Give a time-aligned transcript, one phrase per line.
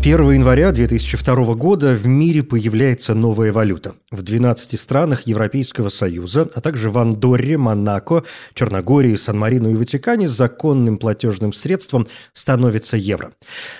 [0.00, 3.94] 1 января 2002 года в мире появляется новая валюта.
[4.12, 8.22] В 12 странах Европейского Союза, а также в Андорре, Монако,
[8.54, 13.32] Черногории, Сан-Марино и Ватикане законным платежным средством становится евро.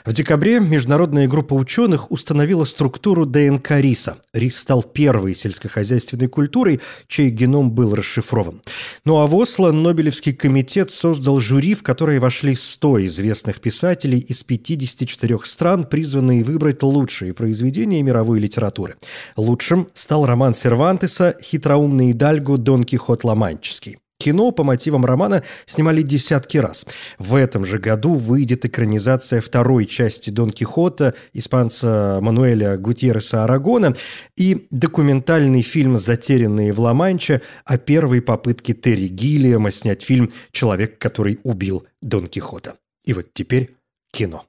[0.05, 4.17] В декабре международная группа ученых установила структуру ДНК риса.
[4.35, 8.61] Рис стал первой сельскохозяйственной культурой, чей геном был расшифрован.
[9.05, 14.43] Ну а в Осло Нобелевский комитет создал жюри, в которое вошли 100 известных писателей из
[14.43, 18.95] 54 стран, призванных призванные выбрать лучшие произведения мировой литературы.
[19.37, 23.99] Лучшим стал роман Сервантеса «Хитроумный Дальго Дон Кихот Ломанческий».
[24.19, 26.87] Кино по мотивам романа снимали десятки раз.
[27.19, 33.95] В этом же году выйдет экранизация второй части Дон Кихота испанца Мануэля Гутьерреса Арагона
[34.35, 41.39] и документальный фильм «Затерянные в Ла-Манче» о первой попытке Терри Гиллиама снять фильм «Человек, который
[41.43, 42.77] убил Дон Кихота».
[43.05, 43.77] И вот теперь
[44.11, 44.47] кино.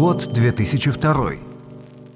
[0.00, 1.32] Год 2002.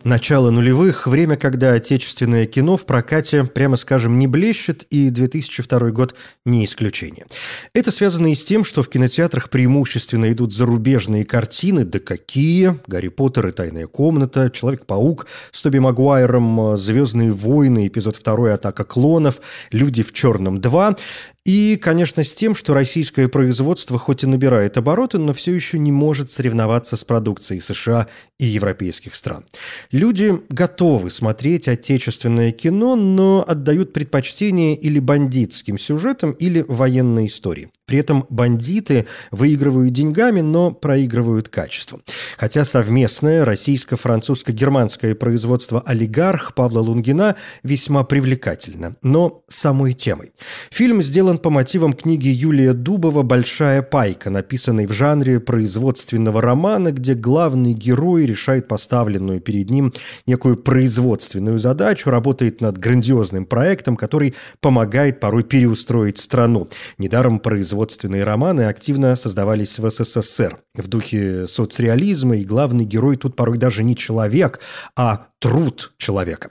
[0.04, 6.14] Начало нулевых– время, когда отечественное кино в прокате, прямо скажем, не блещет, и 2002 год
[6.46, 7.26] не исключение.
[7.74, 13.08] Это связано и с тем, что в кинотеатрах преимущественно идут зарубежные картины, да какие– «Гарри
[13.08, 20.02] Поттер» и «Тайная комната», «Человек-паук» с Тоби Магуайром, «Звездные войны», эпизод 2 «Атака клонов», «Люди
[20.02, 20.98] в черном 2».
[21.44, 25.92] И, конечно, с тем, что российское производство хоть и набирает обороты, но все еще не
[25.92, 28.06] может соревноваться с продукцией США
[28.38, 29.44] и европейских стран.
[29.90, 37.70] Люди готовы смотреть отечественное кино, но отдают предпочтение или бандитским сюжетам, или военной истории.
[37.86, 42.02] При этом бандиты выигрывают деньгами, но проигрывают качеством.
[42.38, 50.32] Хотя совместное российско-французско-германское производство «Олигарх» Павла Лунгина весьма привлекательно, но самой темой.
[50.70, 57.12] Фильм сделан по мотивам книги Юлия Дубова «Большая пайка», написанной в жанре производственного романа, где
[57.12, 59.92] главный герой решает поставленную перед ним
[60.26, 66.68] некую производственную задачу, работает над грандиозным проектом, который помогает порой переустроить страну.
[66.96, 73.34] Недаром производство производственные романы активно создавались в СССР в духе соцреализма, и главный герой тут
[73.34, 74.60] порой даже не человек,
[74.96, 76.50] а труд человека.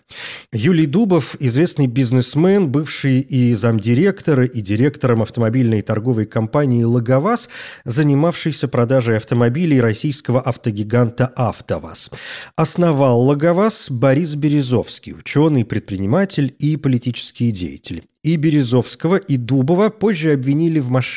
[0.51, 7.50] Юлий Дубов– известный бизнесмен, бывший и замдиректора, и директором автомобильной торговой компании «Логоваз»,
[7.85, 12.12] занимавшийся продажей автомобилей российского автогиганта «АвтоВАЗ».
[12.56, 18.03] Основал «Логоваз» Борис Березовский, ученый, предприниматель и политический деятель.
[18.23, 21.12] И Березовского, и Дубова позже обвинили в мошенничестве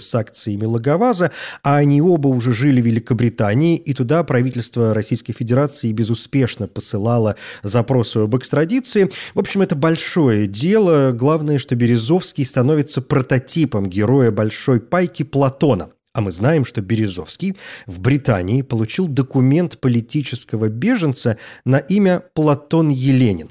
[0.00, 1.30] с акциями Логоваза,
[1.62, 8.18] а они оба уже жили в Великобритании, и туда правительство Российской Федерации безуспешно посылало запросы
[8.18, 9.10] об экстрадиции.
[9.34, 11.12] В общем, это большое дело.
[11.12, 15.88] Главное, что Березовский становится прототипом героя большой пайки Платона.
[16.16, 23.48] А мы знаем, что Березовский в Британии получил документ политического беженца на имя Платон Еленин.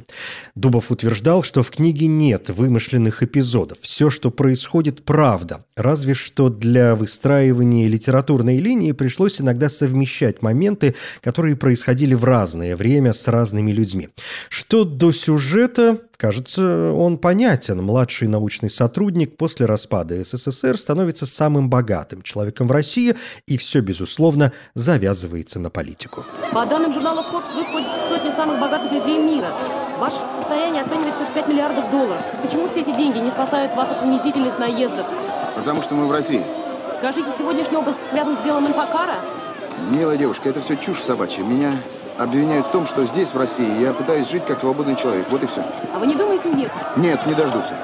[0.56, 3.78] Дубов утверждал, что в книге нет вымышленных эпизодов.
[3.82, 5.64] Все, что происходит, правда.
[5.76, 13.14] Разве что для выстраивания литературной линии пришлось иногда совмещать моменты, которые происходили в разное время
[13.14, 14.08] с разными людьми.
[14.50, 17.82] Что до сюжета, Кажется, он понятен.
[17.82, 23.16] Младший научный сотрудник после распада СССР становится самым богатым человеком в России,
[23.48, 26.24] и все, безусловно, завязывается на политику.
[26.54, 29.48] По данным журнала Forbes, вы входите в сотню самых богатых людей мира.
[30.00, 32.22] Ваше состояние оценивается в 5 миллиардов долларов.
[32.42, 35.08] Почему все эти деньги не спасают вас от унизительных наездов?
[35.56, 36.44] Потому что мы в России.
[36.98, 39.16] Скажите, сегодняшний обыск связан с делом инфокара?
[39.92, 41.44] Милая девушка, это все чушь собачья.
[41.44, 41.74] Меня
[42.18, 45.26] обвиняют в том, что здесь, в России, я пытаюсь жить как свободный человек.
[45.30, 45.64] Вот и все.
[45.94, 46.72] А вы не думаете нет?
[46.96, 47.76] Нет, не дождутся.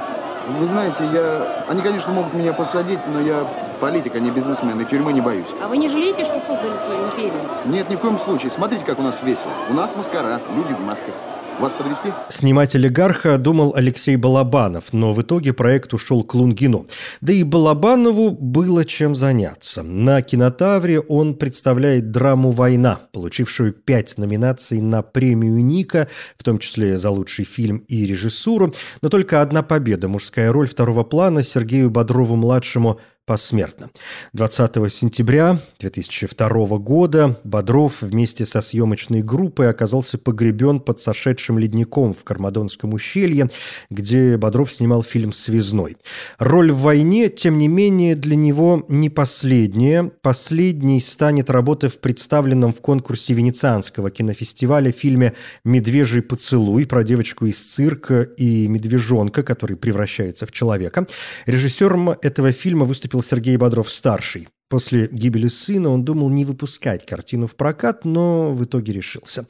[0.60, 1.64] Вы знаете, я...
[1.68, 3.46] Они, конечно, могут меня посадить, но я
[3.80, 5.48] политик, а не бизнесмен, и тюрьмы не боюсь.
[5.64, 7.34] А вы не жалеете, что создали свою империю?
[7.66, 8.52] Нет, ни в коем случае.
[8.52, 9.52] Смотрите, как у нас весело.
[9.70, 11.14] У нас маскара, люди в масках.
[11.62, 12.10] Вас подвести?
[12.30, 16.88] Снимать олигарха думал Алексей Балабанов, но в итоге проект ушел к Лунгину.
[17.22, 19.84] Да и Балабанову было чем заняться.
[19.84, 26.98] На кинотавре он представляет драму «Война», получившую пять номинаций на премию Ника, в том числе
[26.98, 28.74] за лучший фильм и режиссуру.
[29.04, 33.90] Но только одна победа, мужская роль второго плана Сергею Бодрову-младшему посмертно.
[34.34, 42.24] 20 сентября 2002 года Бодров вместе со съемочной группой оказался погребен под сошедшим ледником в
[42.24, 43.50] Кармадонском ущелье,
[43.90, 45.98] где Бодров снимал фильм «Связной».
[46.40, 50.12] Роль в войне, тем не менее, для него не последняя.
[50.22, 55.34] Последней станет работа в представленном в конкурсе Венецианского кинофестиваля фильме
[55.64, 61.08] «Медвежий поцелуй» про девочку из цирка и медвежонка, который превращается в человека.
[61.46, 64.48] Режиссером этого фильма выступил Сергей Бодров-старший.
[64.72, 69.46] После гибели сына он думал не выпускать картину в прокат, но в итоге решился.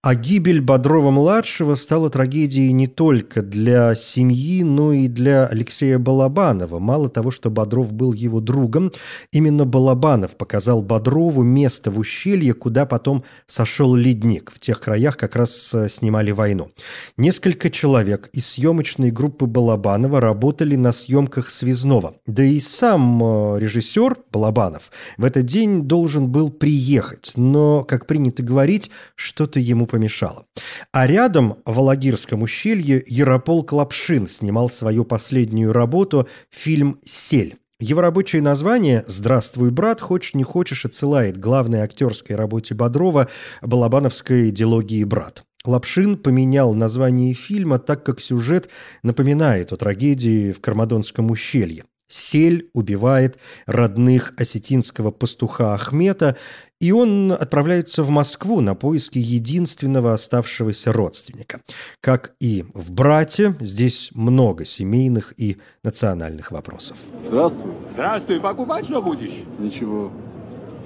[0.00, 6.78] А гибель Бодрова-младшего стала трагедией не только для семьи, но и для Алексея Балабанова.
[6.78, 8.92] Мало того, что Бодров был его другом,
[9.30, 14.50] именно Балабанов показал Бодрову место в ущелье, куда потом сошел ледник.
[14.54, 16.70] В тех краях как раз э, снимали войну.
[17.18, 22.14] Несколько человек из съемочной группы Балабанова работали на съемках «Связного».
[22.26, 28.06] Да и сам э, режиссер Балабанов Балабанов в этот день должен был приехать, но, как
[28.06, 30.46] принято говорить, что-то ему помешало.
[30.92, 37.56] А рядом, в Алагирском ущелье, Ярополк Лапшин снимал свою последнюю работу фильм «Сель».
[37.80, 43.28] Его рабочее название «Здравствуй, брат, хочешь не хочешь» отсылает главной актерской работе Бодрова
[43.62, 45.42] балабановской идеологии «Брат».
[45.64, 48.68] Лапшин поменял название фильма, так как сюжет
[49.02, 51.84] напоминает о трагедии в Кармадонском ущелье.
[52.12, 56.36] Сель убивает родных осетинского пастуха Ахмета,
[56.78, 61.60] и он отправляется в Москву на поиски единственного оставшегося родственника.
[62.00, 66.98] Как и в «Брате», здесь много семейных и национальных вопросов.
[67.28, 67.72] Здравствуй.
[67.94, 69.44] Здравствуй, покупать что будешь?
[69.58, 70.12] Ничего.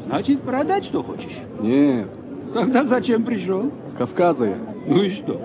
[0.06, 1.38] Значит, продать что хочешь?
[1.60, 2.08] Нет,
[2.54, 3.72] Тогда зачем пришел?
[3.92, 4.58] с Кавказа я.
[4.86, 5.40] Ну и что?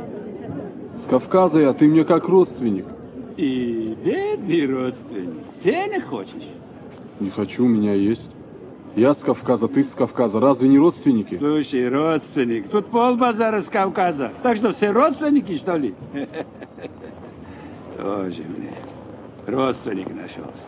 [1.03, 2.85] С Кавказа я, ты мне как родственник.
[3.37, 5.45] И бедный родственник.
[5.63, 6.33] Денег хочешь?
[7.19, 8.31] Не хочу, у меня есть.
[8.95, 10.39] Я с Кавказа, ты с Кавказа.
[10.39, 11.35] Разве не родственники?
[11.35, 14.33] Слушай, родственник, тут полбазара с Кавказа.
[14.43, 15.95] Так что все родственники, что ли?
[17.97, 18.73] Тоже мне.
[19.47, 20.67] Родственник нашелся.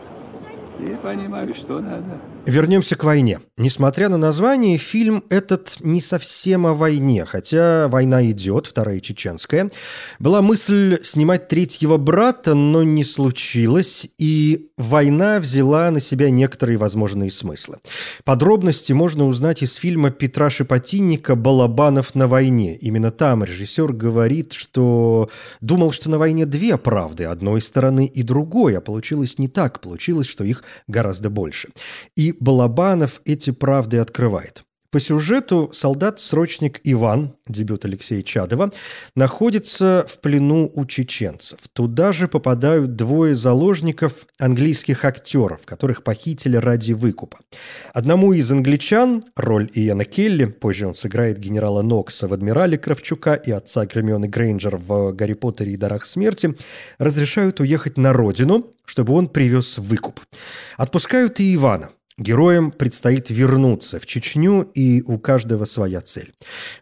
[0.78, 2.18] Не понимаю, что надо.
[2.46, 3.40] Вернемся к войне.
[3.56, 9.70] Несмотря на название, фильм этот не совсем о войне, хотя война идет, вторая чеченская.
[10.18, 17.30] Была мысль снимать третьего брата, но не случилось, и война взяла на себя некоторые возможные
[17.30, 17.78] смыслы.
[18.24, 22.76] Подробности можно узнать из фильма Петра Шепотинника «Балабанов на войне».
[22.76, 25.30] Именно там режиссер говорит, что
[25.62, 30.26] думал, что на войне две правды, одной стороны и другой, а получилось не так, получилось,
[30.26, 31.70] что их гораздо больше.
[32.16, 34.64] И Балабанов эти правды открывает.
[34.94, 38.70] По сюжету солдат-срочник Иван, дебют Алексея Чадова,
[39.16, 41.58] находится в плену у чеченцев.
[41.72, 47.40] Туда же попадают двое заложников английских актеров, которых похитили ради выкупа.
[47.92, 53.50] Одному из англичан, роль Иена Келли, позже он сыграет генерала Нокса в «Адмирале» Кравчука и
[53.50, 56.54] отца Гермионы Грейнджер в «Гарри Поттере и дарах смерти»,
[56.98, 60.20] разрешают уехать на родину, чтобы он привез выкуп.
[60.76, 66.32] Отпускают и Ивана– Героям предстоит вернуться в Чечню, и у каждого своя цель.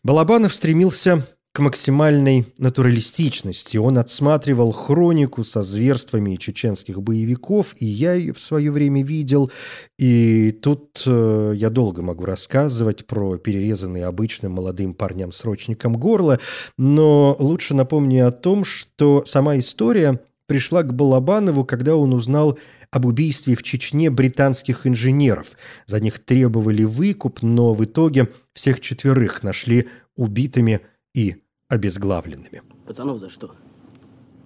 [0.03, 3.77] Балабанов стремился к максимальной натуралистичности.
[3.77, 9.51] Он отсматривал хронику со зверствами чеченских боевиков, и я ее в свое время видел.
[9.99, 16.39] И тут э, я долго могу рассказывать про перерезанные обычным молодым парням-срочникам горло,
[16.79, 22.59] но лучше напомню о том, что сама история пришла к Балабанову, когда он узнал
[22.91, 25.57] об убийстве в Чечне британских инженеров.
[25.87, 30.81] За них требовали выкуп, но в итоге всех четверых нашли убитыми
[31.15, 31.37] и
[31.69, 32.63] обезглавленными.
[32.87, 33.55] Пацанов за что?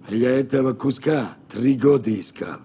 [0.09, 2.59] Я этого куска три года искал.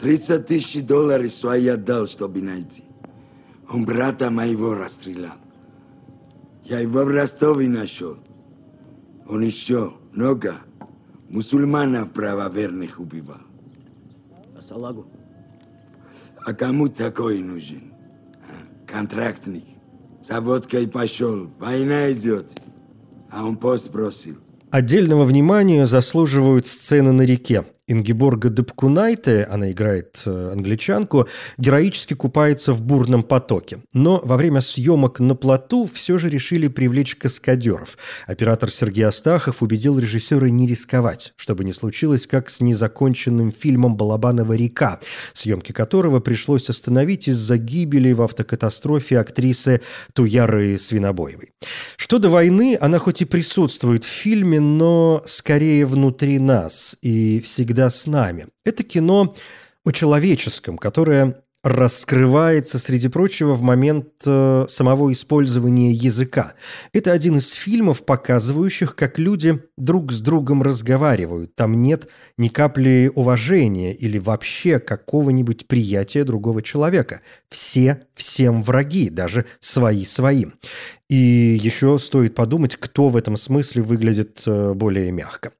[0.00, 2.84] 30 тысяч долларов свои отдал, чтобы найти.
[3.70, 5.36] Он брата моего расстрелял.
[6.64, 8.18] Я его в Ростове нашел.
[9.26, 10.56] Он еще много
[11.36, 13.42] мусульманов правоверных убивал.
[14.56, 15.06] А салагу?
[16.46, 17.92] А кому такой нужен?
[18.42, 18.90] А?
[18.90, 19.64] Контрактник.
[20.22, 21.50] За водкой пошел.
[21.58, 22.50] Война идет.
[23.30, 24.36] А он пост бросил.
[24.70, 27.66] Отдельного внимания заслуживают сцены на реке.
[27.88, 33.78] Ингеборга Депкунайте, она играет э, англичанку, героически купается в бурном потоке.
[33.92, 37.96] Но во время съемок на плоту все же решили привлечь каскадеров.
[38.26, 44.54] Оператор Сергей Астахов убедил режиссера не рисковать, чтобы не случилось, как с незаконченным фильмом «Балабанова
[44.54, 44.98] река»,
[45.32, 49.80] съемки которого пришлось остановить из-за гибели в автокатастрофе актрисы
[50.12, 51.52] Туяры Свинобоевой.
[51.96, 57.75] Что до войны, она хоть и присутствует в фильме, но скорее внутри нас и всегда
[57.90, 58.46] с нами.
[58.64, 59.34] Это кино
[59.84, 66.54] о человеческом, которое раскрывается, среди прочего, в момент э, самого использования языка.
[66.92, 71.56] Это один из фильмов, показывающих, как люди друг с другом разговаривают.
[71.56, 72.06] Там нет
[72.38, 77.20] ни капли уважения или вообще какого-нибудь приятия другого человека.
[77.48, 80.54] Все всем враги, даже свои своим.
[81.08, 81.16] И
[81.60, 85.50] еще стоит подумать, кто в этом смысле выглядит э, более мягко.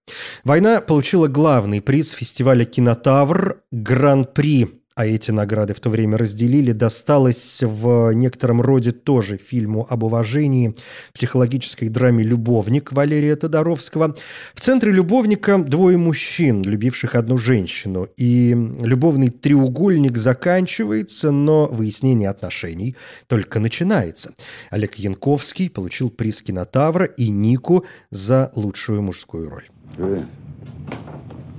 [0.45, 7.63] «Война» получила главный приз фестиваля «Кинотавр» Гран-при а эти награды в то время разделили, досталось
[7.63, 10.75] в некотором роде тоже фильму об уважении
[11.13, 14.15] психологической драме «Любовник» Валерия Тодоровского.
[14.55, 18.09] В центре «Любовника» двое мужчин, любивших одну женщину.
[18.17, 24.33] И любовный треугольник заканчивается, но выяснение отношений только начинается.
[24.71, 29.69] Олег Янковский получил приз кинотавра и Нику за лучшую мужскую роль.
[29.99, 30.23] Эй,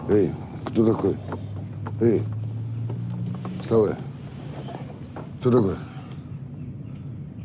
[0.09, 0.31] эй,
[0.65, 1.15] кто такой?
[2.01, 2.23] Эй,
[3.67, 3.95] Вставай.
[5.41, 5.75] Кто такой?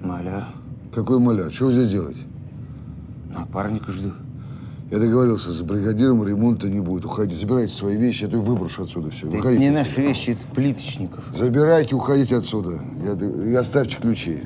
[0.05, 0.55] Маляр.
[0.95, 1.51] Какой маляр?
[1.51, 2.17] Чего здесь делать?
[3.29, 4.13] Напарника жду.
[4.93, 7.07] Я договорился с бригадиром, ремонта не будет.
[7.07, 9.27] Уходите, забирайте свои вещи, а то я выброшу отсюда все.
[9.27, 11.25] Это Выходите не наши вещи, это плиточников.
[11.35, 12.79] Забирайте, уходите отсюда.
[13.05, 13.15] Я,
[13.51, 14.45] и оставьте ключи.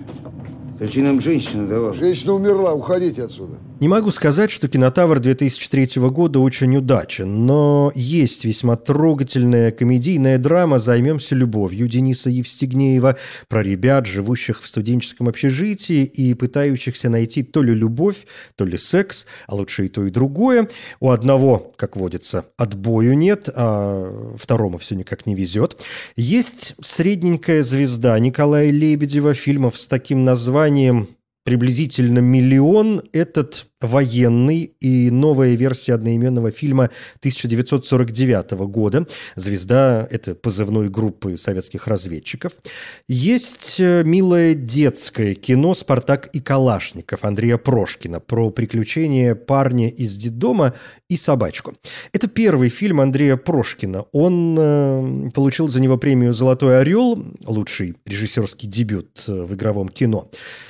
[0.78, 1.92] Ключи нам женщина давала.
[1.92, 3.56] Женщина умерла, уходите отсюда.
[3.78, 10.78] Не могу сказать, что «Кинотавр» 2003 года очень удачен, но есть весьма трогательная комедийная драма
[10.78, 13.18] «Займемся любовью» Дениса Евстигнеева
[13.48, 19.26] про ребят, живущих в студенческом общежитии и пытающихся найти то ли любовь, то ли секс,
[19.46, 20.70] а лучше и то, и другое.
[21.00, 25.82] У одного, как водится, отбою нет, а второму все никак не везет.
[26.16, 31.08] Есть средненькая звезда Николая Лебедева, фильмов с таким названием
[31.46, 36.90] приблизительно миллион этот военный и новая версия одноименного фильма
[37.20, 39.06] 1949 года.
[39.34, 42.52] «Звезда»— это позывной группы советских разведчиков.
[43.08, 50.74] Есть э, милое детское кино «Спартак и Калашников» Андрея Прошкина про приключения парня из детдома
[51.08, 51.74] и собачку.
[52.12, 54.04] Это первый фильм Андрея Прошкина.
[54.12, 60.28] Он э, получил за него премию «Золотой орел», лучший режиссерский дебют э, в игровом кино.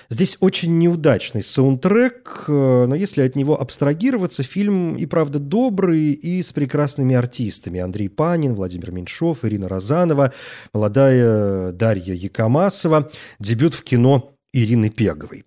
[0.09, 6.53] Здесь очень неудачный саундтрек, э, но от него абстрагироваться, фильм и правда добрый, и с
[6.53, 7.81] прекрасными артистами.
[7.81, 10.33] Андрей Панин, Владимир Меньшов, Ирина Розанова,
[10.73, 13.11] молодая Дарья Якомасова.
[13.39, 15.45] Дебют в кино Ирины Пеговой.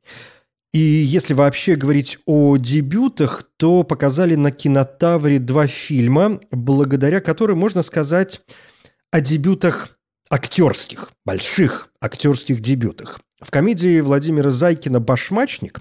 [0.72, 7.82] И если вообще говорить о дебютах, то показали на кинотавре два фильма, благодаря которым можно
[7.82, 8.42] сказать
[9.12, 9.99] о дебютах
[10.30, 13.20] актерских, больших актерских дебютах.
[13.42, 15.80] В комедии Владимира Зайкина «Башмачник»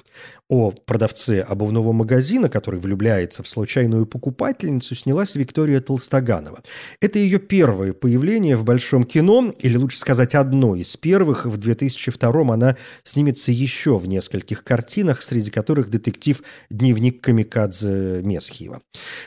[0.49, 6.63] о продавце обувного магазина, который влюбляется в случайную покупательницу, снялась Виктория Толстоганова.
[7.01, 11.47] Это ее первое появление в большом кино, или лучше сказать, одно из первых.
[11.47, 16.41] В 2002 она снимется еще в нескольких картинах, среди которых детектив
[16.71, 18.81] «Дневник камикадзе Месхиева».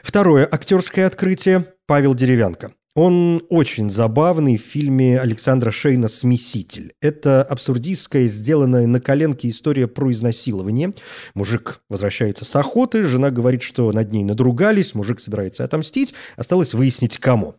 [0.04, 2.72] Второе актерское открытие– Павел Деревянко.
[2.94, 6.94] Он очень забавный в фильме Александра Шейна «Смеситель».
[7.00, 10.92] Это абсурдистская, сделанная на коленке история про изнасилование.
[11.34, 17.18] Мужик возвращается с охоты, жена говорит, что над ней надругались, мужик собирается отомстить, осталось выяснить,
[17.18, 17.56] кому.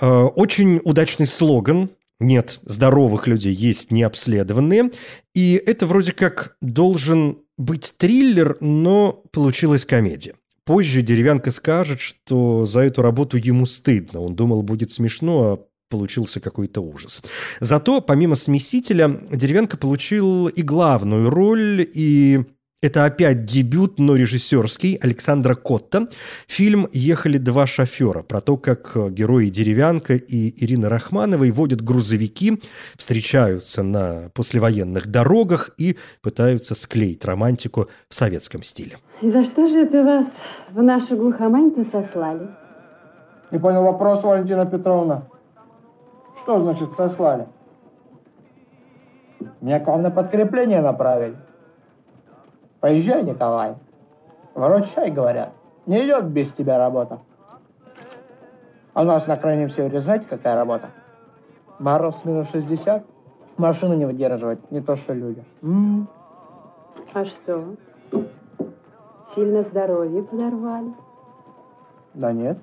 [0.00, 1.90] Э, Очень удачный слоган
[2.20, 4.90] нет здоровых людей, есть необследованные.
[5.34, 10.34] И это вроде как должен быть триллер, но получилась комедия.
[10.72, 14.20] Позже Деревянко скажет, что за эту работу ему стыдно.
[14.20, 15.60] Он думал, будет смешно, а
[15.90, 17.20] получился какой-то ужас.
[17.60, 22.40] Зато, помимо «Смесителя», Деревянко получил и главную роль, и
[22.80, 26.08] это опять дебют, но режиссерский, Александра Котта.
[26.46, 32.62] Фильм «Ехали два шофера» про то, как герои Деревянка и Ирина Рахмановой водят грузовики,
[32.96, 38.96] встречаются на послевоенных дорогах и пытаются склеить романтику в советском стиле.
[39.22, 40.26] И за что же это вас
[40.70, 42.50] в нашу глухомань-то сослали?
[43.52, 45.22] Не понял вопрос, Валентина Петровна.
[46.38, 47.46] Что значит сослали?
[49.60, 51.36] Меня к вам на подкрепление направили.
[52.80, 53.76] Поезжай, Николай.
[54.56, 55.52] Выручай, говорят.
[55.86, 57.20] Не идет без тебя работа.
[58.92, 60.88] А у нас на крайнем севере знаете, какая работа?
[61.78, 63.04] Мороз минус 60.
[63.56, 65.44] Машину не выдерживать, не то что люди.
[65.62, 66.08] М-м.
[67.14, 67.76] А что?
[69.34, 70.92] Сильно здоровье подорвали?
[72.14, 72.58] Да нет.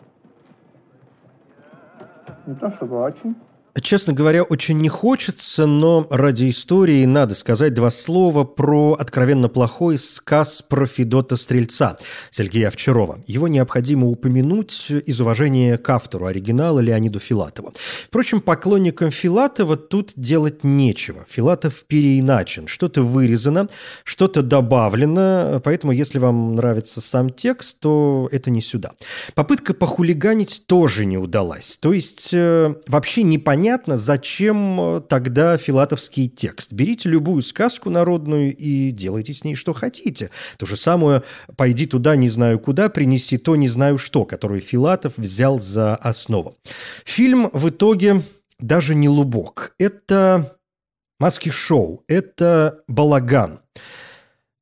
[2.45, 3.35] Не то чтобы очень.
[3.81, 9.97] Честно говоря, очень не хочется, но ради истории надо сказать два слова про откровенно плохой
[9.97, 11.97] сказ про Федота Стрельца
[12.31, 13.19] Сергея Овчарова.
[13.27, 17.73] Его необходимо упомянуть из уважения к автору оригинала Леониду Филатову.
[18.07, 21.25] Впрочем, поклонникам Филатова тут делать нечего.
[21.29, 22.67] Филатов переиначен.
[22.67, 23.67] Что-то вырезано,
[24.03, 28.91] что-то добавлено, поэтому если вам нравится сам текст, то это не сюда.
[29.35, 31.77] Попытка похулиганить тоже не удалась.
[31.79, 36.71] То есть э, вообще непонятно, непонятно, зачем э, тогда филатовский текст.
[36.71, 40.29] Берите любую сказку народную и делайте с ней что хотите.
[40.57, 41.23] То же самое
[41.57, 46.55] «пойди туда, не знаю куда, принеси то, не знаю что», которую Филатов взял за основу.
[47.03, 48.21] Фильм в итоге
[48.59, 49.73] даже не лубок.
[49.77, 50.57] Это
[51.19, 53.59] маски-шоу, это балаган.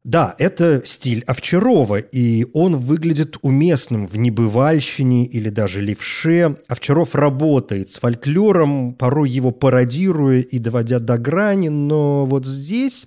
[0.08, 6.56] Да, это стиль Овчарова, и он выглядит уместным в небывальщине или даже левше.
[6.70, 13.06] Овчаров работает с фольклором, порой его пародируя и доводя до грани, но вот здесь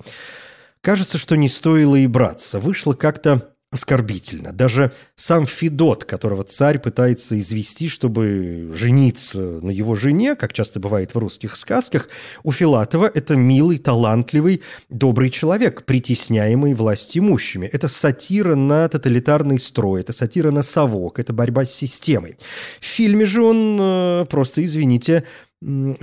[0.83, 2.61] кажется, что не стоило и браться.
[2.61, 4.53] Вышло как-то оскорбительно.
[4.53, 11.15] Даже сам Федот, которого царь пытается извести, чтобы жениться на его жене, как часто бывает
[11.15, 12.09] в русских сказках,
[12.43, 17.67] у Филатова это милый, талантливый, добрый человек, притесняемый власть имущими.
[17.67, 22.37] Это сатира на тоталитарный строй, это сатира на совок, это борьба с системой.
[22.81, 25.25] В фильме же он э, просто, извините,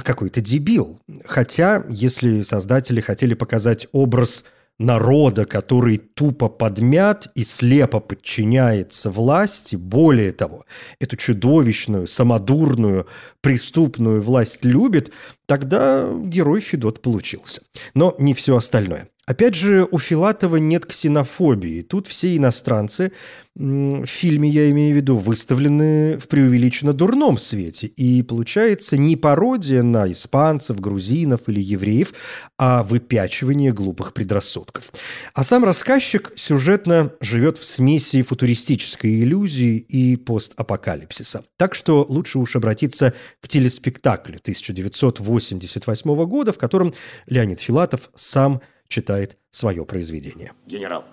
[0.04, 1.02] какой-то дебил.
[1.26, 4.46] Хотя, если создатели хотели показать образ–
[4.80, 10.66] народа, который тупо подмят и слепо подчиняется власти, более того,
[11.00, 13.08] эту чудовищную, самодурную,
[13.42, 15.12] преступную власть любит,
[15.46, 17.62] тогда герой Федот получился.
[17.94, 19.10] Но не все остальное.
[19.28, 21.82] Опять же, у Филатова нет ксенофобии.
[21.82, 23.12] Тут все иностранцы,
[23.56, 27.88] в фильме я имею в виду, выставлены в преувеличенно дурном свете.
[27.88, 32.14] И получается не пародия на испанцев, грузинов или евреев,
[32.58, 34.94] а выпячивание глупых предрассудков.
[35.34, 41.44] А сам рассказчик сюжетно живет в смеси футуристической иллюзии и постапокалипсиса.
[41.58, 46.94] Так что лучше уж обратиться к телеспектаклю 1988 года, в котором
[47.26, 50.54] Леонид Филатов сам– читает свое произведение.
[50.66, 51.04] Генерал,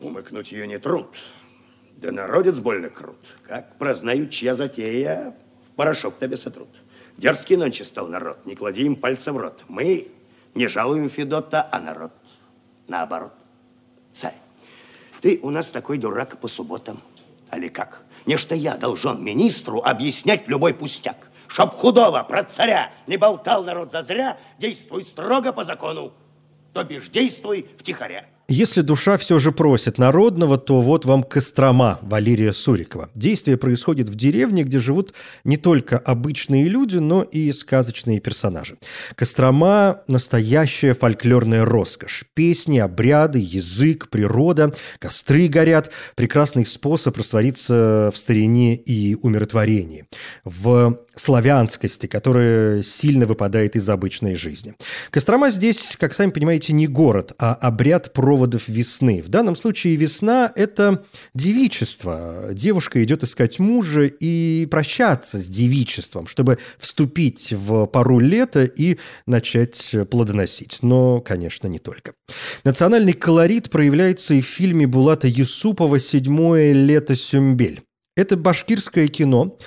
[0.00, 1.08] умыкнуть ее не труд,
[1.96, 3.18] да народец больно крут.
[3.46, 5.34] Как прознают, чья затея,
[5.76, 6.68] порошок тебе сотрут.
[7.16, 9.62] Дерзкий нонче стал народ, не клади им пальца в рот.
[9.68, 10.08] Мы
[10.54, 12.12] не жалуем Федота, а народ
[12.88, 13.32] наоборот.
[14.12, 14.36] Царь,
[15.20, 17.00] ты у нас такой дурак по субботам,
[17.50, 18.02] али как?
[18.26, 21.28] Нечто я должен министру объяснять любой пустяк.
[21.48, 26.12] Чтоб худого про царя не болтал народ зазря, действуй строго по закону
[26.72, 28.26] то бишь действуй втихаря.
[28.54, 33.08] Если душа все же просит народного, то вот вам Кострома Валерия Сурикова.
[33.14, 38.76] Действие происходит в деревне, где живут не только обычные люди, но и сказочные персонажи.
[39.14, 42.24] Кострома– настоящая фольклорная роскошь.
[42.34, 45.90] Песни, обряды, язык, природа, костры горят.
[46.14, 50.04] Прекрасный способ раствориться в старине и умиротворении.
[50.44, 54.74] В славянскости, которая сильно выпадает из обычной жизни.
[55.10, 59.22] Кострома здесь, как сами понимаете, не город, а обряд проводов весны.
[59.22, 62.48] В данном случае весна– это девичество.
[62.52, 69.94] Девушка идет искать мужа и прощаться с девичеством, чтобы вступить в пару лета и начать
[70.10, 70.78] плодоносить.
[70.82, 72.14] Но, конечно, не только.
[72.64, 77.80] Национальный колорит проявляется и в фильме Булата Юсупова «Седьмое лето Сюмбель».
[78.16, 79.56] Это башкирское кино–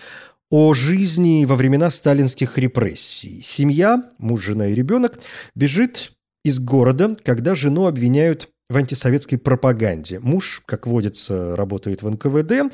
[0.51, 3.41] о жизни во времена сталинских репрессий.
[3.41, 5.19] Семья, муж, жена и ребенок,
[5.55, 6.11] бежит
[6.45, 10.19] из города, когда жену обвиняют в антисоветской пропаганде.
[10.19, 12.73] Муж, как водится, работает в НКВД,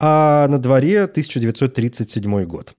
[0.00, 2.74] а на дворе 1937 год.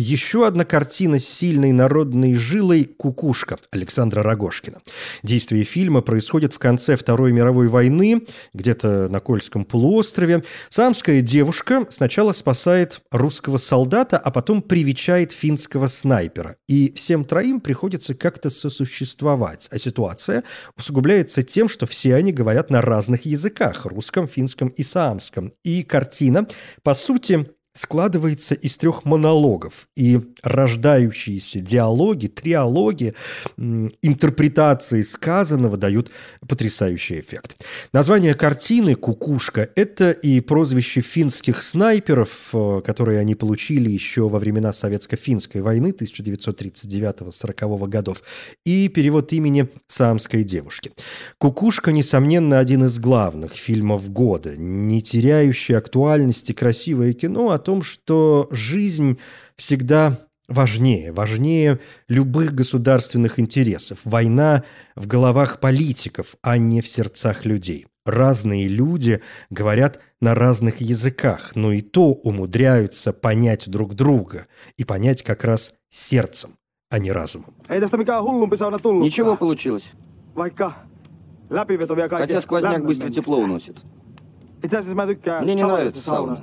[0.00, 4.80] Еще одна картина с сильной народной жилой «Кукушка» Александра Рогошкина.
[5.24, 10.44] Действие фильма происходит в конце Второй мировой войны, где-то на Кольском полуострове.
[10.68, 16.54] Самская девушка сначала спасает русского солдата, а потом привечает финского снайпера.
[16.68, 19.68] И всем троим приходится как-то сосуществовать.
[19.72, 20.44] А ситуация
[20.76, 25.52] усугубляется тем, что все они говорят на разных языках– русском, финском и саамском.
[25.64, 26.46] И картина,
[26.84, 33.14] по сути, складывается из трех монологов, и рождающиеся диалоги, триалоги,
[33.56, 36.10] интерпретации сказанного дают
[36.46, 37.56] потрясающий эффект.
[37.92, 44.72] Название картины «Кукушка»— это и прозвище финских снайперов, э, которые они получили еще во времена
[44.72, 48.22] Советско-финской войны 1939-40 годов,
[48.64, 50.90] и перевод имени самской девушки.
[51.38, 58.48] «Кукушка», несомненно, один из главных фильмов года, не теряющий актуальности красивое кино о том, что
[58.50, 59.18] жизнь
[59.54, 60.16] всегда
[60.48, 63.98] важнее, важнее любых государственных интересов.
[64.04, 64.64] Война
[64.96, 67.84] в головах политиков, а не в сердцах людей.
[68.06, 74.46] Разные люди говорят на разных языках, но и то умудряются понять друг друга
[74.78, 76.56] и понять как раз сердцем,
[76.88, 77.52] а не разумом.
[79.04, 79.84] Ничего получилось.
[82.22, 83.76] Хотя сквозняк быстро тепло уносит.
[84.62, 86.38] Мне не нравится сауна.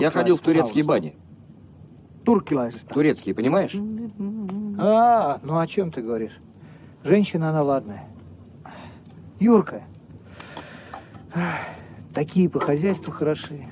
[0.00, 1.14] Я ходил в турецкие бани.
[2.24, 3.74] Турецкие, понимаешь?
[4.78, 6.38] А, ну о чем ты говоришь?
[7.04, 8.04] Женщина, она ладная.
[9.38, 9.82] Юрка,
[12.14, 13.68] такие по хозяйству хороши.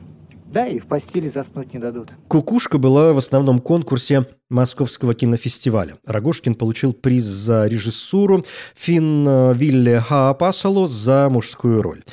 [0.47, 2.13] Да, и в постели заснуть не дадут.
[2.29, 5.97] «Кукушка» была в основном конкурсе Московского кинофестиваля.
[6.07, 8.45] Рогожкин получил приз за режиссуру,
[8.77, 12.05] Финн Вилле Хаапасало за мужскую роль.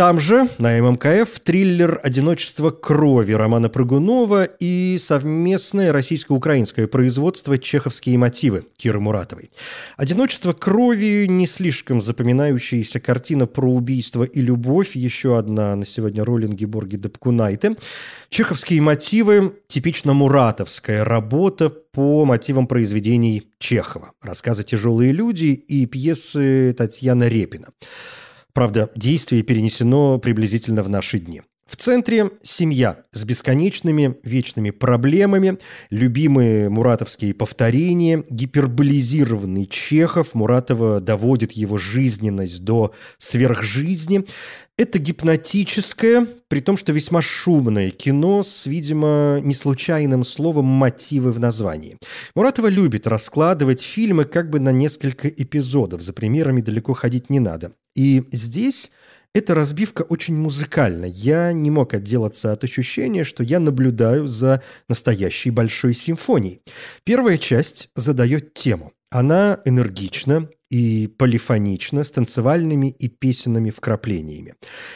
[0.00, 8.64] Там же, на ММКФ, триллер «Одиночество крови» Романа Прыгунова и совместное российско-украинское производство «Чеховские мотивы»
[8.78, 9.50] Киры Муратовой.
[9.98, 16.46] «Одиночество крови»– не слишком запоминающаяся картина про убийство и любовь, еще одна на сегодня роль
[16.46, 17.76] Ингеборги Депкунайте.
[18.30, 24.12] «Чеховские мотивы»– типично муратовская работа по мотивам произведений Чехова.
[24.22, 27.68] Рассказы «Тяжелые люди» и пьесы Татьяны Репина.
[28.52, 31.42] Правда, действие перенесено приблизительно в наши дни.
[31.70, 35.56] В центре семья с бесконечными вечными проблемами,
[35.90, 44.24] любимые муратовские повторения, гиперболизированный Чехов, Муратова доводит его жизненность до сверхжизни.
[44.76, 51.98] Это гипнотическое, при том, что весьма шумное кино с, видимо, неслучайным словом «мотивы» в названии.
[52.34, 57.74] Муратова любит раскладывать фильмы как бы на несколько эпизодов, за примерами далеко ходить не надо.
[58.00, 58.90] И здесь
[59.34, 61.04] эта разбивка очень музыкальна.
[61.04, 66.62] Я не мог отделаться от ощущения, что я наблюдаю за настоящей большой симфонией.
[67.04, 68.94] Первая часть задает тему.
[69.10, 74.54] Она энергична и полифонична, с танцевальными и песенными вкраплениями.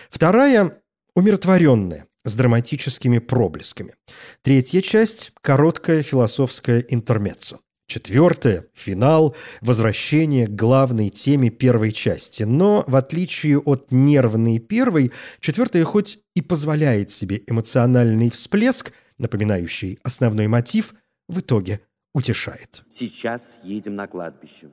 [0.08, 0.80] Вторая–
[1.14, 3.96] умиротворенная, с драматическими проблесками.
[4.40, 7.60] Третья часть– короткая философская интермеццо.
[7.94, 12.42] Четвертое– финал, возвращение к главной теме первой части.
[12.42, 20.48] Но, в отличие от нервной первой, четвертая хоть и позволяет себе эмоциональный всплеск, напоминающий основной
[20.48, 20.96] мотив,
[21.28, 22.82] в итоге утешает.
[22.90, 24.70] Сейчас едем на кладбище.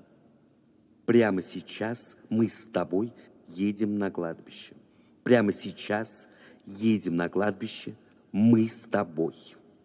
[1.05, 3.13] Прямо сейчас мы с тобой
[3.49, 4.73] едем на кладбище.
[5.21, 6.27] Прямо сейчас
[6.65, 7.93] едем на кладбище
[8.31, 9.35] мы с тобой.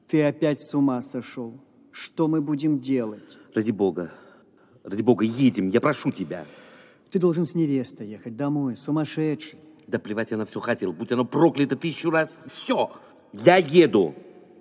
[0.09, 1.61] Ты опять с ума сошел.
[1.99, 3.39] Что мы будем делать?
[3.55, 4.13] Ради бога,
[4.85, 6.45] ради бога, едем, я прошу тебя.
[7.11, 9.59] Ты должен с невестой ехать домой, сумасшедший.
[9.87, 12.39] Да плевать я на все хотел, будь оно проклято тысячу раз.
[12.53, 12.93] Все,
[13.33, 14.15] я еду.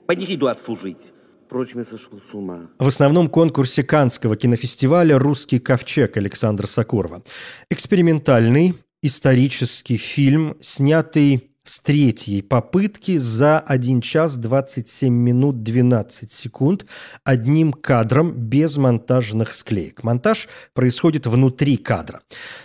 [0.07, 1.11] Пойди иду отслужить.
[1.45, 2.69] Впрочем, я сошел с ума.
[2.79, 7.21] В основном конкурсе Канского кинофестиваля «Русский ковчег» Александра Сокурова.
[7.69, 16.85] Экспериментальный исторический фильм, снятый с третьей попытки за 1 час 27 минут 12 секунд
[17.23, 20.03] одним кадром без монтажных склеек.
[20.03, 22.21] Монтаж происходит внутри кадра.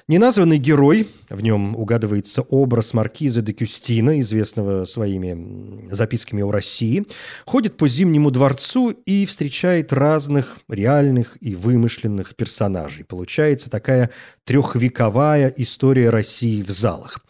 [0.07, 7.07] Неназванный герой, в нем угадывается образ маркиза де Кюстина, известного своими записками о России,
[7.47, 13.05] ходит по Зимнему дворцу и встречает разных реальных и вымышленных персонажей.
[13.05, 14.11] Получается такая
[14.45, 17.25] трехвековая история России в залах.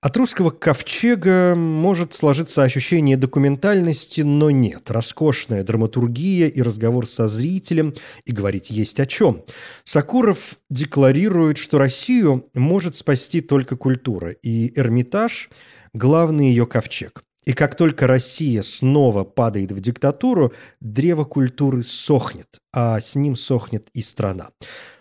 [0.00, 4.90] От русского ковчега может сложиться ощущение документальности, но нет.
[4.90, 9.42] Роскошная драматургия и разговор со зрителем, и говорить есть о чем.
[9.84, 15.48] Сакуров декларирует, что Россию может спасти только культура, и Эрмитаж–
[15.94, 17.22] главный ее ковчег.
[17.46, 23.88] И как только Россия снова падает в диктатуру, древо культуры сохнет, а с ним сохнет
[23.94, 24.50] и страна.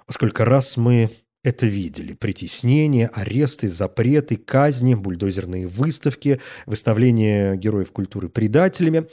[0.08, 1.10] Сколько раз мы
[1.46, 2.14] это видели.
[2.14, 9.08] Притеснения, аресты, запреты, казни, бульдозерные выставки, выставление героев культуры предателями.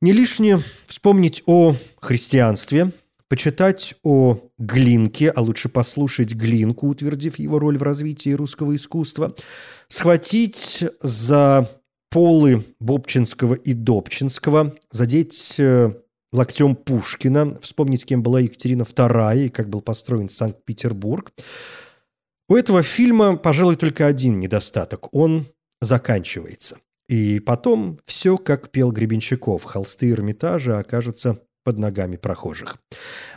[0.00, 2.90] Не лишнее вспомнить о христианстве,
[3.28, 9.34] почитать о Глинке, а лучше послушать Глинку, утвердив его роль в развитии русского искусства,
[9.86, 11.70] схватить за
[12.10, 15.92] полы Бобчинского и Добчинского, задеть э,
[16.32, 21.32] локтем Пушкина, вспомнить, кем была Екатерина II и как был построен Санкт-Петербург.
[22.48, 25.14] У этого фильма, пожалуй, только один недостаток.
[25.14, 25.46] Он
[25.80, 26.78] заканчивается.
[27.08, 32.78] И потом все, как пел Гребенщиков, холсты Эрмитажа окажутся под ногами прохожих.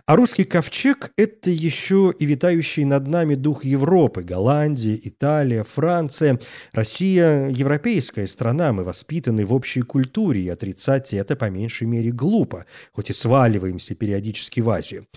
[0.07, 6.39] А русский ковчег– это еще и витающий над нами дух Европы, Голландия, Италия, Франция.
[6.73, 12.67] Россия– европейская страна, мы воспитаны в общей культуре, и отрицать это по меньшей мере глупо,
[12.91, 15.07] хоть и сваливаемся периодически в Азию.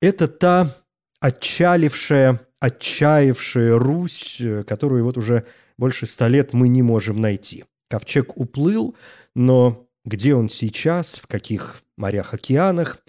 [0.00, 0.72] Это та
[1.18, 5.44] отчалившая, отчаявшая Русь, которую вот уже
[5.76, 7.64] больше ста лет мы не можем найти.
[7.90, 8.94] Ковчег уплыл,
[9.34, 13.00] но где он сейчас, в каких морях-океанах,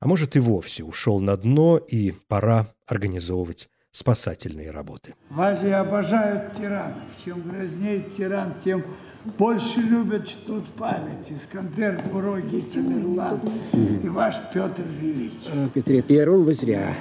[0.00, 5.14] а может и вовсе ушел на дно, и пора организовывать спасательные работы.
[5.30, 7.02] В Азии обожают тиранов.
[7.24, 8.84] Чем грознее тиран, тем
[9.36, 11.30] больше любят, чтут память.
[11.30, 13.40] Искандер Двурогий, Тамерлан
[14.02, 15.50] и ваш Петр Великий.
[15.52, 16.94] О Петре Первом вы зря.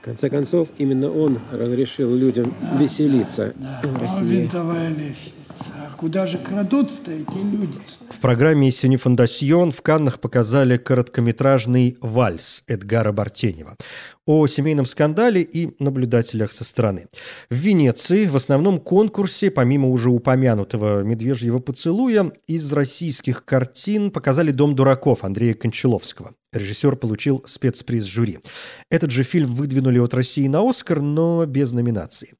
[0.00, 3.88] В конце концов, именно он разрешил людям да, веселиться да, да.
[3.88, 4.20] в России.
[4.20, 5.69] О, винтовая лестница.
[6.00, 7.78] Куда же крадут-то эти люди?
[8.08, 13.76] В программе «Синефондасьон» в Каннах показали короткометражный «Вальс» Эдгара Бартенева
[14.24, 17.08] о семейном скандале и наблюдателях со стороны.
[17.50, 24.74] В Венеции в основном конкурсе, помимо уже упомянутого «Медвежьего поцелуя», из российских картин показали «Дом
[24.74, 26.32] дураков» Андрея Кончаловского.
[26.52, 28.38] Режиссер получил спецприз жюри.
[28.90, 32.34] Этот же фильм выдвинули от России на «Оскар», но без номинации.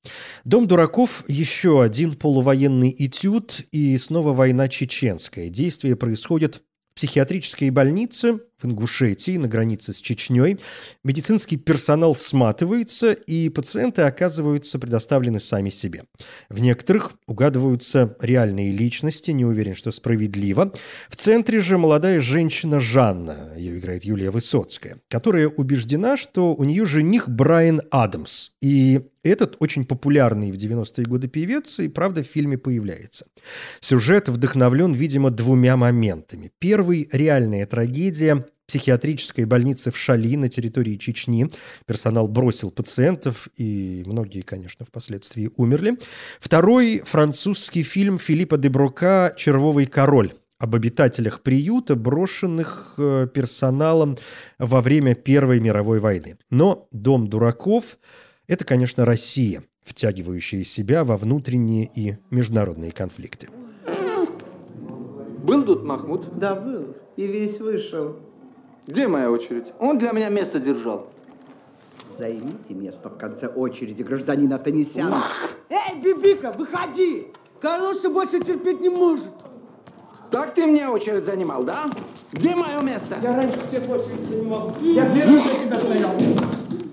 [0.45, 5.49] «Дом дураков»– еще один полувоенный этюд и снова война чеченская.
[5.49, 10.59] Действие происходит в психиатрической больнице в Ингушетии, на границе с Чечней.
[11.05, 16.05] Медицинский персонал сматывается, и пациенты оказываются предоставлены сами себе.
[16.49, 20.73] В некоторых угадываются реальные личности, не уверен, что справедливо.
[21.09, 26.87] В центре же молодая женщина Жанна, ее играет Юлия Высоцкая, которая убеждена, что у нее
[26.87, 28.51] жених Брайан Адамс.
[28.61, 33.27] И этот очень популярный в 90-е годы певец и, правда, в фильме появляется.
[33.81, 36.51] Сюжет вдохновлен, видимо, двумя моментами.
[36.59, 41.49] Первый– реальная трагедия психиатрической больницы в Шали на территории Чечни.
[41.87, 45.99] Персонал бросил пациентов, и многие, конечно, впоследствии умерли.
[46.39, 54.17] Второй– французский фильм Филиппа де Брока «Червовый король» об обитателях приюта, брошенных э, персоналом
[54.61, 56.39] во время Первой мировой войны.
[56.51, 57.99] Но «Дом дураков»–
[58.47, 63.49] это, конечно, Россия, втягивающая себя во внутренние и международные конфликты.
[65.43, 66.39] Был тут Махмуд?
[66.39, 66.95] Да, был.
[67.17, 68.30] И весь вышел.
[68.87, 69.73] Где моя очередь?
[69.79, 71.07] Он для меня место держал.
[72.09, 75.15] Займите место в конце очереди, гражданин Атанисян.
[75.69, 77.29] Эй, Бибика, выходи!
[77.61, 79.31] Карлоша больше терпеть не может.
[80.31, 81.91] Так ты мне очередь занимал, да?
[82.33, 83.17] Где мое место?
[83.23, 84.75] Я раньше всех очередь занимал.
[84.81, 86.13] Я первый за тебя стоял.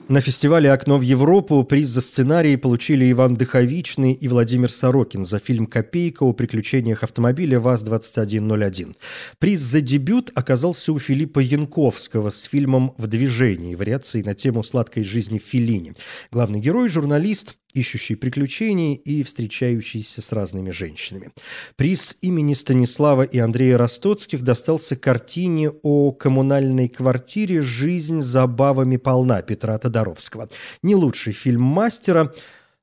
[0.09, 5.39] На фестивале «Окно в Европу» приз за сценарий получили Иван Дыховичный и Владимир Сорокин за
[5.39, 8.95] фильм «Копейка» о приключениях автомобиля ВАЗ-2101.
[9.37, 15.03] Приз за дебют оказался у Филиппа Янковского с фильмом «В движении» вариации на тему сладкой
[15.03, 15.91] жизни Филини.
[16.31, 21.30] Главный герой– журналист, ищущий приключений и встречающийся с разными женщинами.
[21.75, 29.77] Приз имени Станислава и Андрея Ростоцких достался картине о коммунальной квартире «Жизнь забавами полна» Петра
[29.77, 30.49] Тодоровского.
[30.82, 32.34] Не лучший фильм мастера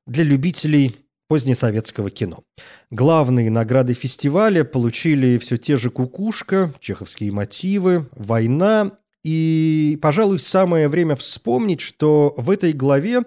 [0.05, 0.95] для любителей
[1.27, 2.43] позднесоветского кино.
[2.91, 8.91] Главные награды фестиваля получили все те же «Кукушка», «Чеховские мотивы», «Война»
[9.23, 13.23] и, пожалуй, самое время вспомнить, что в этой главе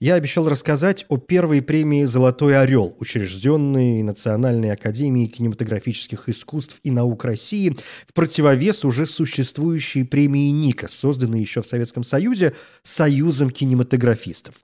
[0.00, 7.24] я обещал рассказать о первой премии «Золотой орел», учрежденной Национальной академией кинематографических искусств и наук
[7.24, 14.54] России в противовес уже существующей премии «Ника», созданной еще в Советском Союзе Союзом кинематографистов.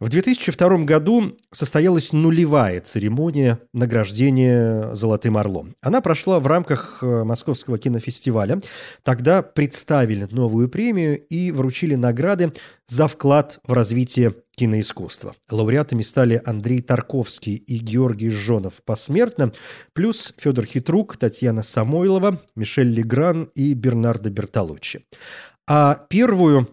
[0.00, 5.74] В 2002 году состоялась нулевая церемония награждения «Золотым орлом».
[5.80, 8.60] Она прошла в рамках э, Московского кинофестиваля.
[9.02, 12.52] Тогда представили новую премию и вручили награды
[12.86, 15.34] за вклад в развитие киноискусства.
[15.50, 19.52] Лауреатами стали Андрей Тарковский и Георгий Жонов посмертно,
[19.92, 25.04] плюс Федор Хитрук, Татьяна Самойлова, Мишель Легран и Бернардо Бертолуччи.
[25.66, 26.68] А первую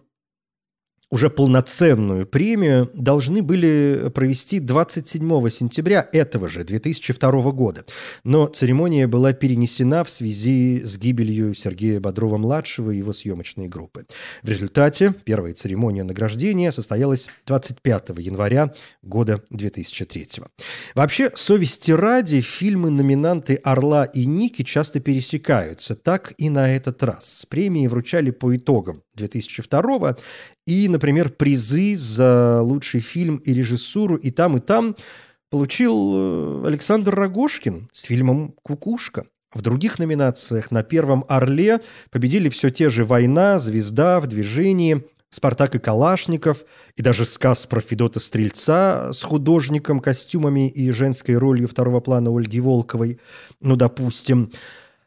[1.11, 7.85] уже полноценную премию должны были провести 27 сентября этого же 2002 года.
[8.23, 14.05] Но церемония была перенесена в связи с гибелью Сергея Бодрова-младшего и его съемочной группы.
[14.41, 18.71] В результате первая церемония награждения состоялась 25 января
[19.01, 20.29] года 2003.
[20.95, 25.95] Вообще, совести ради, фильмы-номинанты «Орла» и «Ники» часто пересекаются.
[25.95, 27.45] Так и на этот раз.
[27.49, 30.17] Премии вручали по итогам 2002
[30.67, 34.95] и, например, призы за лучший фильм и режиссуру и там, и там
[35.49, 39.25] получил э, Александр Рогошкин с фильмом «Кукушка».
[39.53, 45.75] В других номинациях на первом «Орле» победили все те же «Война», «Звезда», «В движении», «Спартак
[45.75, 51.99] и Калашников», и даже сказ про Федота Стрельца с художником, костюмами и женской ролью второго
[51.99, 53.19] плана Ольги Волковой,
[53.59, 54.51] ну, допустим.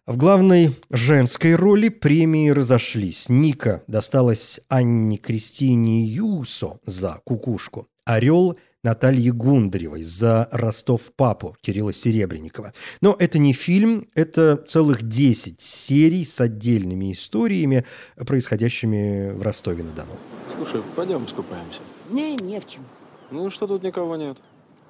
[0.06, 3.30] В главной женской роли премии разошлись.
[3.30, 12.74] Ника досталась Анне Кристине Юсо за «Кукушку», «Орел» Натальи Гундаревой за «Ростов-папу» Кирилла Серебренникова.
[13.00, 20.18] Но это не фильм, это целых 10 серий с отдельными историями, происходящими в Ростове-на-Дону.
[20.54, 21.80] Слушай, пойдем скупаемся.
[22.10, 22.84] Не, не в чем.
[23.30, 24.36] Ну что тут никого нет?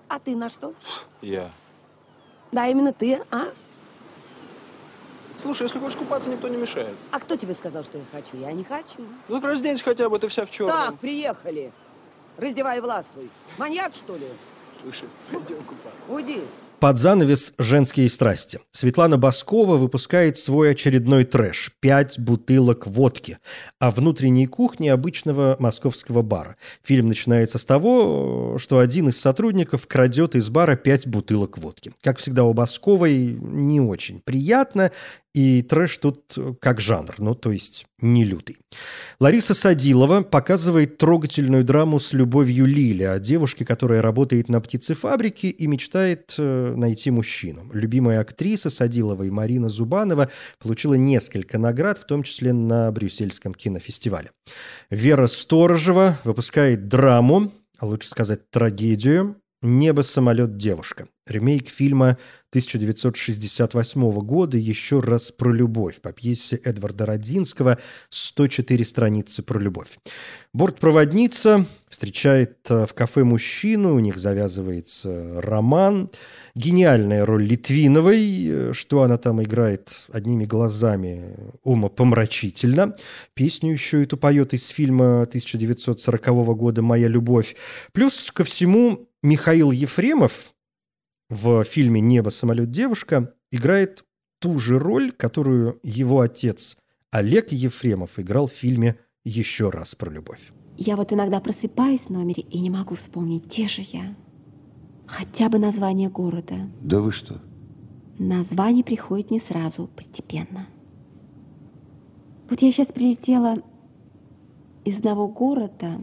[0.09, 0.75] А ты на что?
[1.23, 1.53] Я.
[2.51, 3.45] Да, именно ты, а?
[5.41, 6.95] Слушай, если хочешь купаться, никто не мешает.
[7.11, 8.37] А кто тебе сказал, что я хочу?
[8.39, 9.07] Я не хочу.
[9.29, 10.75] Ну так разденься хотя бы, ты вся в черном.
[10.75, 11.73] Так, приехали.
[12.37, 13.31] Раздевай и властвуй.
[13.59, 14.27] Маньяк, что ли?
[14.81, 16.11] Слушай, пойдем купаться.
[16.11, 16.43] Уйди.
[16.85, 23.39] Под занавес «Женские страсти» Светлана Баскова выпускает свой очередной трэш «Пять бутылок водки»
[23.79, 26.57] о внутренней кухне обычного московского бара.
[26.83, 31.91] Фильм начинается с того, что один из сотрудников крадет из бара пять бутылок водки.
[32.03, 34.91] Как всегда у Басковой не очень приятно,
[35.35, 38.59] и трэш тут как жанр, ну то есть не лютый.
[39.19, 45.67] Лариса Садилова показывает трогательную драму с любовью Лили о девушке, которая работает на птицефабрике и
[45.67, 47.69] мечтает э, найти мужчину.
[47.73, 54.31] Любимая актриса Садиловой Марина Зубанова получила несколько наград, в том числе на Брюссельском кинофестивале.
[54.91, 61.09] Вера Сторожева выпускает драму, а лучше сказать трагедию «Небо, самолет, девушка».
[61.27, 62.19] Ремейк фильма
[62.51, 67.79] 1968 года «Еще раз про любовь» по пьесе Эдварда Родзинского
[68.11, 69.99] «104 страницы про любовь».
[70.53, 76.11] Бортпроводница встречает э, в кафе мужчину, у них завязывается роман.
[76.55, 82.95] Гениальная роль Литвиновой, э, что она там играет одними глазами, ума помрачительно.
[83.33, 87.57] Песню еще эту поет из фильма 1940 года «Моя любовь».
[87.93, 90.53] Плюс ко всему Михаил Ефремов,
[91.31, 94.05] в фильме «Небо, самолет, девушка» играет
[94.39, 96.77] ту же роль, которую его отец
[97.11, 100.53] Олег Ефремов играл в фильме «Еще раз про любовь».
[100.77, 104.15] Я вот иногда просыпаюсь в номере и не могу вспомнить, где же я.
[105.07, 106.57] Хотя бы название города.
[106.83, 107.41] Да вы что?
[108.19, 110.67] Название приходит не сразу, постепенно.
[112.51, 113.63] Вот я сейчас прилетела
[114.85, 115.99] из одного города.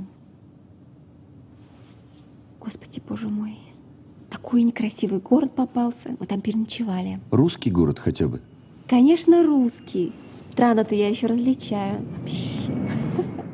[2.63, 3.57] Господи, боже мой.
[4.29, 6.15] Такой некрасивый город попался.
[6.19, 7.19] Мы там переночевали.
[7.31, 8.39] Русский город хотя бы?
[8.87, 10.13] Конечно, русский.
[10.51, 12.05] Странно-то я еще различаю.
[12.17, 12.71] Вообще.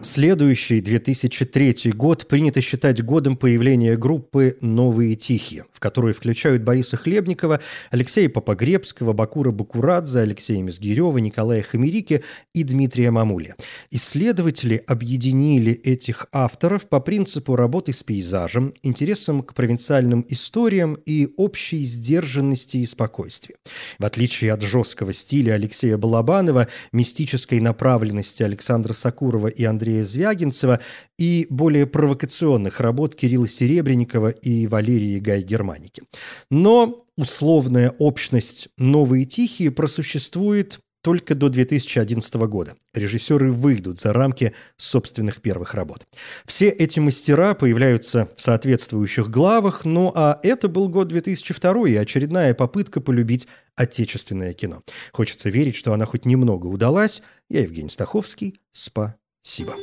[0.01, 7.59] Следующий 2003 год принято считать годом появления группы «Новые Тихие», в которую включают Бориса Хлебникова,
[7.91, 12.23] Алексея Попогребского, Бакура Бакурадзе, Алексея Мизгирева, Николая Хамерики
[12.55, 13.53] и Дмитрия Мамули.
[13.91, 21.83] Исследователи объединили этих авторов по принципу работы с пейзажем, интересом к провинциальным историям и общей
[21.83, 23.57] сдержанности и спокойствия.
[23.99, 30.79] В отличие от жесткого стиля Алексея Балабанова, мистической направленности Александра Сакурова и Андрея Звягинцева
[31.19, 35.19] и более провокационных работ Кирилла Серебренникова и Валерии
[35.67, 36.03] Гай-Германики.
[36.49, 42.75] Но условная общность «Новые тихие» просуществует только до 2011 года.
[42.93, 46.05] Режиссеры выйдут за рамки собственных первых работ.
[46.45, 52.53] Все эти мастера появляются в соответствующих главах, ну а это был год 2002 и очередная
[52.53, 54.81] попытка полюбить отечественное кино.
[55.13, 57.21] Хочется верить, что она хоть немного удалась.
[57.49, 58.59] Я Евгений Стаховский.
[58.73, 59.15] Спа.
[59.41, 59.75] Спасибо.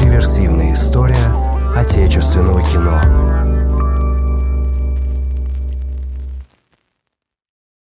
[0.00, 3.41] Реверсивная история отечественного кино.